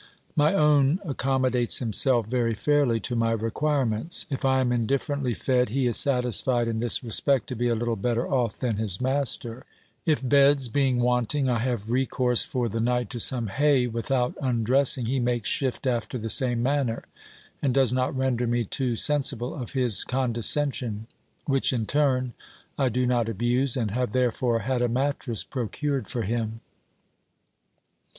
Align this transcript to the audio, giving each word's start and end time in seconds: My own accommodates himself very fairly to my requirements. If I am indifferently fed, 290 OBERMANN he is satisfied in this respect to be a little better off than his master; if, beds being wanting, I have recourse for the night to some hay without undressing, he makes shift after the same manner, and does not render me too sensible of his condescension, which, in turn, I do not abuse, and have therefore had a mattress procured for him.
My 0.35 0.55
own 0.55 0.99
accommodates 1.05 1.77
himself 1.77 2.25
very 2.25 2.55
fairly 2.55 2.99
to 3.01 3.15
my 3.15 3.33
requirements. 3.33 4.25
If 4.31 4.43
I 4.43 4.59
am 4.59 4.71
indifferently 4.71 5.35
fed, 5.35 5.67
290 5.67 5.79
OBERMANN 5.79 5.83
he 5.83 5.87
is 5.87 5.97
satisfied 5.97 6.67
in 6.67 6.79
this 6.79 7.03
respect 7.03 7.45
to 7.45 7.55
be 7.55 7.67
a 7.67 7.75
little 7.75 7.95
better 7.95 8.27
off 8.27 8.57
than 8.57 8.77
his 8.77 8.99
master; 8.99 9.63
if, 10.07 10.27
beds 10.27 10.69
being 10.69 11.01
wanting, 11.01 11.47
I 11.49 11.59
have 11.59 11.91
recourse 11.91 12.43
for 12.43 12.67
the 12.67 12.79
night 12.79 13.11
to 13.11 13.19
some 13.19 13.45
hay 13.45 13.85
without 13.85 14.33
undressing, 14.41 15.05
he 15.05 15.19
makes 15.19 15.49
shift 15.49 15.85
after 15.85 16.17
the 16.17 16.31
same 16.31 16.63
manner, 16.63 17.03
and 17.61 17.71
does 17.71 17.93
not 17.93 18.17
render 18.17 18.47
me 18.47 18.63
too 18.63 18.95
sensible 18.95 19.53
of 19.53 19.73
his 19.73 20.03
condescension, 20.03 21.05
which, 21.45 21.71
in 21.71 21.85
turn, 21.85 22.33
I 22.75 22.89
do 22.89 23.05
not 23.05 23.29
abuse, 23.29 23.77
and 23.77 23.91
have 23.91 24.13
therefore 24.13 24.61
had 24.61 24.81
a 24.81 24.89
mattress 24.89 25.43
procured 25.43 26.07
for 26.07 26.23
him. 26.23 26.61